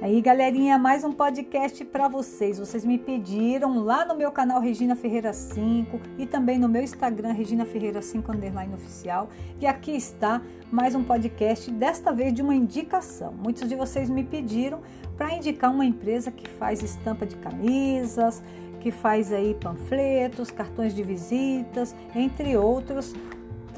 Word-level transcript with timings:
Aí, 0.00 0.20
galerinha, 0.20 0.78
mais 0.78 1.02
um 1.02 1.10
podcast 1.10 1.84
para 1.84 2.06
vocês. 2.06 2.56
Vocês 2.56 2.84
me 2.84 2.96
pediram 2.96 3.82
lá 3.82 4.04
no 4.04 4.14
meu 4.14 4.30
canal 4.30 4.60
Regina 4.60 4.94
Ferreira 4.94 5.32
5 5.32 6.00
e 6.16 6.24
também 6.24 6.56
no 6.56 6.68
meu 6.68 6.80
Instagram 6.82 7.32
Regina 7.32 7.64
Ferreira 7.64 8.00
5 8.00 8.30
underline 8.30 8.72
oficial. 8.72 9.28
E 9.60 9.66
aqui 9.66 9.90
está 9.90 10.40
mais 10.70 10.94
um 10.94 11.02
podcast, 11.02 11.68
desta 11.72 12.12
vez 12.12 12.32
de 12.32 12.42
uma 12.42 12.54
indicação. 12.54 13.32
Muitos 13.32 13.68
de 13.68 13.74
vocês 13.74 14.08
me 14.08 14.22
pediram 14.22 14.82
para 15.16 15.34
indicar 15.34 15.72
uma 15.72 15.84
empresa 15.84 16.30
que 16.30 16.48
faz 16.48 16.80
estampa 16.80 17.26
de 17.26 17.34
camisas, 17.34 18.40
que 18.78 18.92
faz 18.92 19.32
aí 19.32 19.52
panfletos, 19.60 20.48
cartões 20.52 20.94
de 20.94 21.02
visitas, 21.02 21.92
entre 22.14 22.56
outros 22.56 23.12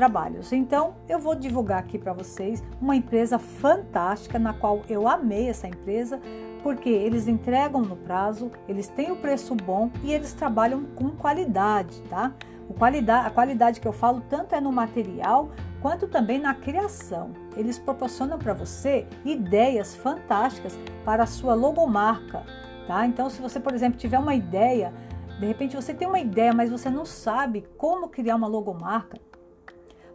trabalhos. 0.01 0.51
Então, 0.51 0.95
eu 1.07 1.19
vou 1.19 1.35
divulgar 1.35 1.79
aqui 1.81 1.99
para 1.99 2.15
vocês 2.15 2.65
uma 2.81 2.97
empresa 2.97 3.39
fantástica 3.39 4.39
na 4.39 4.55
qual 4.55 4.81
eu 4.89 5.07
amei 5.07 5.51
essa 5.51 5.69
empresa, 5.69 6.19
porque 6.63 6.89
eles 6.89 7.29
entregam 7.29 7.83
no 7.83 7.97
prazo, 7.97 8.51
eles 8.67 8.89
têm 8.89 9.11
o 9.13 9.17
preço 9.17 9.55
bom 9.55 9.91
e 10.03 10.11
eles 10.11 10.33
trabalham 10.33 10.85
com 10.97 11.11
qualidade, 11.11 12.01
tá? 12.09 12.33
Qualidade, 12.79 13.27
a 13.27 13.31
qualidade 13.31 13.79
que 13.79 13.87
eu 13.87 13.93
falo 13.93 14.23
tanto 14.27 14.55
é 14.55 14.61
no 14.61 14.73
material 14.73 15.51
quanto 15.83 16.09
também 16.09 16.39
na 16.39 16.55
criação. 16.55 17.33
Eles 17.55 17.79
proporcionam 17.79 18.39
para 18.39 18.55
você 18.55 19.07
ideias 19.23 19.95
fantásticas 19.95 20.79
para 21.05 21.25
a 21.25 21.27
sua 21.27 21.53
logomarca, 21.53 22.43
tá? 22.87 23.05
Então, 23.05 23.29
se 23.29 23.43
você, 23.43 23.61
por 23.61 23.75
exemplo, 23.75 23.99
tiver 23.99 24.19
uma 24.19 24.35
ideia, 24.35 24.95
de 25.39 25.45
repente 25.45 25.77
você 25.77 25.93
tem 25.93 26.09
uma 26.09 26.21
ideia, 26.21 26.55
mas 26.55 26.71
você 26.71 26.89
não 26.89 27.05
sabe 27.05 27.67
como 27.77 28.09
criar 28.09 28.37
uma 28.37 28.47
logomarca, 28.47 29.19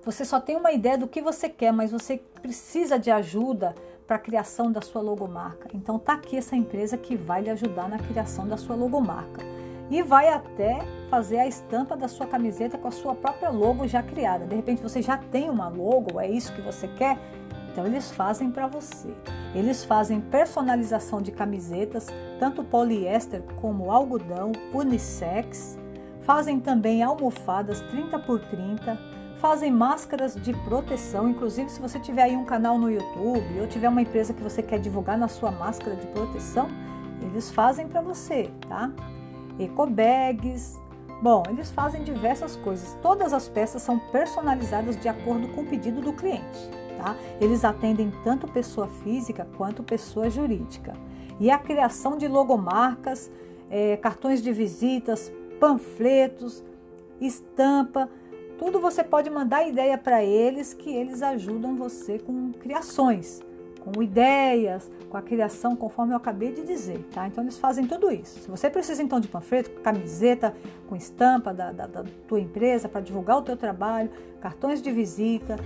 você 0.05 0.23
só 0.23 0.39
tem 0.39 0.55
uma 0.55 0.71
ideia 0.71 0.99
do 0.99 1.07
que 1.07 1.19
você 1.19 1.49
quer, 1.49 1.73
mas 1.73 1.91
você 1.91 2.21
precisa 2.39 2.99
de 2.99 3.09
ajuda 3.09 3.73
para 4.05 4.17
a 4.17 4.19
criação 4.19 4.71
da 4.71 4.79
sua 4.79 5.01
logomarca. 5.01 5.67
Então 5.73 5.97
tá 5.97 6.13
aqui 6.13 6.37
essa 6.37 6.55
empresa 6.55 6.95
que 6.95 7.17
vai 7.17 7.41
lhe 7.41 7.49
ajudar 7.49 7.89
na 7.89 7.97
criação 7.97 8.47
da 8.47 8.55
sua 8.55 8.75
logomarca. 8.75 9.43
E 9.89 10.03
vai 10.03 10.29
até 10.29 10.79
fazer 11.09 11.39
a 11.39 11.47
estampa 11.47 11.97
da 11.97 12.07
sua 12.07 12.27
camiseta 12.27 12.77
com 12.77 12.87
a 12.87 12.91
sua 12.91 13.15
própria 13.15 13.49
logo 13.49 13.87
já 13.87 14.03
criada. 14.03 14.45
De 14.45 14.55
repente 14.55 14.81
você 14.81 15.01
já 15.01 15.17
tem 15.17 15.49
uma 15.49 15.69
logo, 15.69 16.19
é 16.19 16.29
isso 16.29 16.53
que 16.53 16.61
você 16.61 16.87
quer? 16.87 17.17
Então 17.71 17.85
eles 17.87 18.11
fazem 18.11 18.51
para 18.51 18.67
você. 18.67 19.09
Eles 19.55 19.83
fazem 19.83 20.21
personalização 20.21 21.19
de 21.19 21.31
camisetas, 21.31 22.07
tanto 22.39 22.63
poliéster 22.63 23.41
como 23.59 23.91
algodão, 23.91 24.51
unissex. 24.71 25.79
Fazem 26.21 26.59
também 26.59 27.01
almofadas 27.01 27.81
30 27.81 28.19
por 28.19 28.39
30 28.39 29.14
fazem 29.45 29.71
máscaras 29.71 30.33
de 30.33 30.53
proteção. 30.53 31.29
Inclusive, 31.29 31.69
se 31.69 31.79
você 31.79 31.99
tiver 31.99 32.23
aí 32.23 32.35
um 32.35 32.45
canal 32.45 32.79
no 32.79 32.89
YouTube 32.89 33.59
ou 33.61 33.67
tiver 33.67 33.87
uma 33.87 34.01
empresa 34.01 34.33
que 34.33 34.41
você 34.41 34.63
quer 34.63 34.79
divulgar 34.79 35.19
na 35.19 35.27
sua 35.27 35.51
máscara 35.51 35.95
de 35.95 36.07
proteção, 36.07 36.67
eles 37.21 37.51
fazem 37.51 37.87
para 37.87 38.01
você, 38.01 38.49
tá? 38.67 38.91
Ecobags. 39.59 40.81
Bom, 41.21 41.43
eles 41.47 41.69
fazem 41.69 42.03
diversas 42.03 42.55
coisas. 42.55 42.97
Todas 43.03 43.33
as 43.33 43.47
peças 43.47 43.83
são 43.83 43.99
personalizadas 43.99 44.99
de 44.99 45.07
acordo 45.07 45.47
com 45.49 45.61
o 45.61 45.65
pedido 45.67 46.01
do 46.01 46.13
cliente, 46.13 46.67
tá? 46.97 47.15
Eles 47.39 47.63
atendem 47.63 48.11
tanto 48.23 48.47
pessoa 48.47 48.87
física 48.87 49.47
quanto 49.55 49.83
pessoa 49.83 50.27
jurídica. 50.27 50.95
E 51.39 51.51
a 51.51 51.59
criação 51.59 52.17
de 52.17 52.27
logomarcas, 52.27 53.31
é, 53.69 53.95
cartões 53.97 54.41
de 54.41 54.51
visitas, 54.51 55.31
panfletos, 55.59 56.63
estampa, 57.21 58.09
tudo 58.57 58.79
você 58.79 59.03
pode 59.03 59.29
mandar 59.29 59.67
ideia 59.67 59.97
para 59.97 60.23
eles 60.23 60.73
que 60.73 60.89
eles 60.89 61.21
ajudam 61.21 61.75
você 61.75 62.19
com 62.19 62.51
criações, 62.53 63.41
com 63.79 64.01
ideias, 64.01 64.89
com 65.09 65.17
a 65.17 65.21
criação, 65.21 65.75
conforme 65.75 66.13
eu 66.13 66.17
acabei 66.17 66.51
de 66.51 66.63
dizer, 66.63 66.99
tá? 67.13 67.27
Então 67.27 67.43
eles 67.43 67.57
fazem 67.57 67.85
tudo 67.85 68.11
isso. 68.11 68.39
Se 68.39 68.49
você 68.49 68.69
precisa 68.69 69.03
então 69.03 69.19
de 69.19 69.27
panfleto, 69.27 69.69
camiseta 69.81 70.55
com 70.87 70.95
estampa 70.95 71.53
da, 71.53 71.71
da, 71.71 71.85
da 71.85 72.03
tua 72.27 72.39
empresa 72.39 72.89
para 72.89 73.01
divulgar 73.01 73.37
o 73.37 73.41
teu 73.41 73.55
trabalho, 73.55 74.09
cartões 74.41 74.81
de 74.81 74.91
visita, 74.91 75.57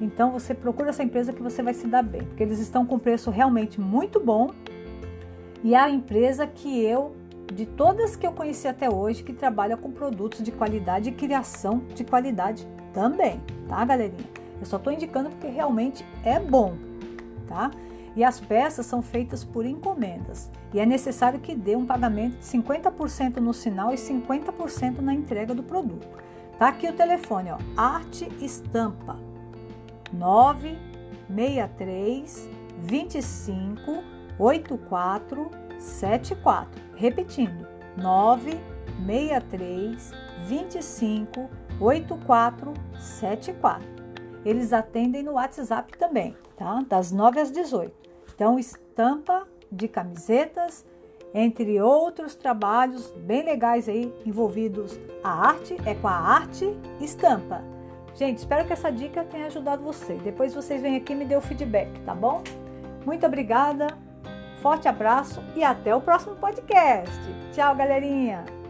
então 0.00 0.30
você 0.32 0.52
procura 0.54 0.90
essa 0.90 1.02
empresa 1.02 1.32
que 1.32 1.42
você 1.42 1.62
vai 1.62 1.72
se 1.72 1.86
dar 1.86 2.02
bem, 2.02 2.22
porque 2.22 2.42
eles 2.42 2.58
estão 2.58 2.84
com 2.84 2.98
preço 2.98 3.30
realmente 3.30 3.80
muito 3.80 4.20
bom 4.20 4.50
e 5.62 5.74
é 5.74 5.78
a 5.78 5.88
empresa 5.88 6.46
que 6.46 6.84
eu 6.84 7.16
de 7.54 7.64
todas 7.64 8.16
que 8.16 8.26
eu 8.26 8.32
conheci 8.32 8.66
até 8.66 8.90
hoje 8.90 9.22
que 9.22 9.32
trabalha 9.32 9.76
com 9.76 9.92
produtos 9.92 10.42
de 10.42 10.50
qualidade 10.50 11.08
e 11.08 11.12
criação 11.12 11.84
de 11.94 12.02
qualidade 12.04 12.66
também, 12.92 13.40
tá, 13.68 13.84
galerinha? 13.84 14.24
Eu 14.60 14.66
só 14.66 14.76
estou 14.76 14.92
indicando 14.92 15.30
porque 15.30 15.46
realmente 15.46 16.04
é 16.24 16.40
bom, 16.40 16.74
tá? 17.46 17.70
E 18.16 18.24
as 18.24 18.40
peças 18.40 18.86
são 18.86 19.02
feitas 19.02 19.44
por 19.44 19.66
encomendas 19.66 20.50
e 20.72 20.80
é 20.80 20.86
necessário 20.86 21.38
que 21.40 21.54
dê 21.54 21.76
um 21.76 21.86
pagamento 21.86 22.38
de 22.38 22.44
50% 22.44 23.36
no 23.36 23.52
sinal 23.52 23.92
e 23.92 23.96
50% 23.96 25.00
na 25.00 25.14
entrega 25.14 25.54
do 25.54 25.62
produto. 25.62 26.08
Tá 26.58 26.66
aqui 26.68 26.88
o 26.88 26.92
telefone, 26.92 27.50
ó, 27.50 27.58
Arte 27.76 28.28
Estampa 28.40 29.18
963 30.12 32.48
25 32.78 34.02
84 34.38 35.63
74. 35.78 36.82
Repetindo, 36.94 37.66
963 37.96 40.12
25 40.46 41.48
8474. 41.80 43.94
Eles 44.44 44.72
atendem 44.72 45.22
no 45.22 45.32
WhatsApp 45.32 45.96
também, 45.96 46.36
tá? 46.56 46.84
Das 46.88 47.10
9 47.10 47.40
às 47.40 47.50
18. 47.50 47.92
Então, 48.34 48.58
estampa 48.58 49.46
de 49.70 49.88
camisetas, 49.88 50.84
entre 51.32 51.80
outros 51.80 52.34
trabalhos 52.34 53.10
bem 53.16 53.42
legais 53.42 53.88
aí 53.88 54.12
envolvidos. 54.24 54.98
A 55.22 55.48
arte 55.48 55.76
é 55.86 55.94
com 55.94 56.06
a 56.06 56.12
arte 56.12 56.76
estampa. 57.00 57.62
Gente, 58.14 58.38
espero 58.38 58.64
que 58.64 58.72
essa 58.72 58.92
dica 58.92 59.24
tenha 59.24 59.46
ajudado 59.46 59.82
você. 59.82 60.14
Depois 60.14 60.54
vocês 60.54 60.80
vêm 60.80 60.96
aqui 60.96 61.12
e 61.12 61.16
me 61.16 61.24
dê 61.24 61.36
o 61.36 61.40
feedback, 61.40 61.98
tá 62.00 62.14
bom? 62.14 62.42
Muito 63.04 63.26
obrigada. 63.26 63.88
Forte 64.64 64.88
abraço 64.88 65.42
e 65.54 65.62
até 65.62 65.94
o 65.94 66.00
próximo 66.00 66.36
podcast. 66.36 67.12
Tchau, 67.52 67.76
galerinha! 67.76 68.63